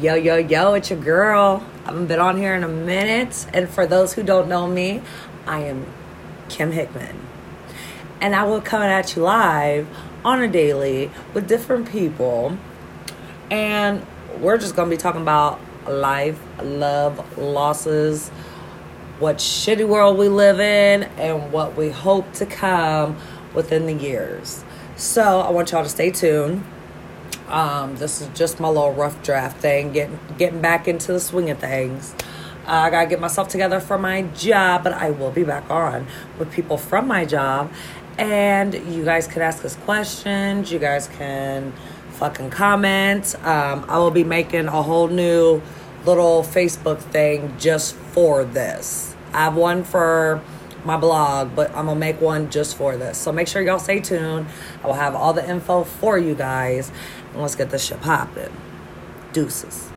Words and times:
Yo, 0.00 0.16
yo, 0.16 0.34
yo, 0.34 0.74
it's 0.74 0.90
your 0.90 0.98
girl. 0.98 1.62
I 1.84 1.90
haven't 1.90 2.08
been 2.08 2.18
on 2.18 2.36
here 2.36 2.52
in 2.56 2.64
a 2.64 2.68
minute. 2.68 3.46
And 3.54 3.68
for 3.68 3.86
those 3.86 4.14
who 4.14 4.24
don't 4.24 4.48
know 4.48 4.66
me, 4.66 5.00
I 5.46 5.60
am 5.60 5.86
Kim 6.48 6.72
Hickman. 6.72 7.16
And 8.20 8.34
I 8.34 8.42
will 8.42 8.60
come 8.60 8.82
at 8.82 9.14
you 9.14 9.22
live 9.22 9.86
on 10.24 10.42
a 10.42 10.48
daily 10.48 11.12
with 11.32 11.46
different 11.46 11.88
people. 11.88 12.58
And 13.52 14.04
we're 14.40 14.58
just 14.58 14.74
going 14.74 14.90
to 14.90 14.96
be 14.96 15.00
talking 15.00 15.22
about 15.22 15.60
life, 15.86 16.40
love, 16.60 17.38
losses, 17.38 18.30
what 19.20 19.36
shitty 19.36 19.86
world 19.86 20.18
we 20.18 20.26
live 20.26 20.58
in, 20.58 21.04
and 21.18 21.52
what 21.52 21.76
we 21.76 21.90
hope 21.90 22.32
to 22.32 22.46
come 22.46 23.16
within 23.54 23.86
the 23.86 23.94
years. 23.94 24.64
So 24.96 25.38
I 25.40 25.50
want 25.50 25.70
y'all 25.70 25.84
to 25.84 25.88
stay 25.88 26.10
tuned. 26.10 26.64
Um, 27.48 27.96
this 27.96 28.20
is 28.20 28.28
just 28.28 28.60
my 28.60 28.68
little 28.68 28.92
rough 28.92 29.22
draft 29.22 29.58
thing, 29.58 29.92
getting 29.92 30.18
getting 30.38 30.60
back 30.60 30.88
into 30.88 31.12
the 31.12 31.20
swing 31.20 31.50
of 31.50 31.58
things. 31.58 32.14
Uh, 32.66 32.72
I 32.72 32.90
gotta 32.90 33.08
get 33.08 33.20
myself 33.20 33.48
together 33.48 33.80
for 33.80 33.98
my 33.98 34.22
job, 34.22 34.84
but 34.84 34.92
I 34.94 35.10
will 35.10 35.30
be 35.30 35.44
back 35.44 35.70
on 35.70 36.06
with 36.38 36.50
people 36.50 36.78
from 36.78 37.06
my 37.06 37.24
job, 37.24 37.70
and 38.16 38.74
you 38.74 39.04
guys 39.04 39.26
can 39.26 39.42
ask 39.42 39.64
us 39.64 39.76
questions. 39.76 40.72
You 40.72 40.78
guys 40.78 41.08
can 41.08 41.72
fucking 42.12 42.50
comment. 42.50 43.34
Um, 43.44 43.84
I 43.88 43.98
will 43.98 44.10
be 44.10 44.24
making 44.24 44.66
a 44.66 44.82
whole 44.82 45.08
new 45.08 45.60
little 46.06 46.42
Facebook 46.42 46.98
thing 46.98 47.54
just 47.58 47.94
for 47.94 48.44
this. 48.44 49.14
I 49.32 49.44
have 49.44 49.56
one 49.56 49.84
for 49.84 50.40
my 50.84 50.96
blog, 50.96 51.56
but 51.56 51.70
I'm 51.70 51.86
gonna 51.86 51.98
make 51.98 52.20
one 52.20 52.50
just 52.50 52.76
for 52.76 52.96
this. 52.96 53.18
So 53.18 53.32
make 53.32 53.48
sure 53.48 53.62
y'all 53.62 53.78
stay 53.78 54.00
tuned. 54.00 54.46
I 54.82 54.86
will 54.86 54.94
have 54.94 55.14
all 55.14 55.32
the 55.32 55.48
info 55.48 55.84
for 55.84 56.18
you 56.18 56.34
guys. 56.34 56.92
Let's 57.34 57.54
get 57.54 57.70
this 57.70 57.84
shit 57.84 58.00
popping. 58.00 58.52
Deuces. 59.32 59.90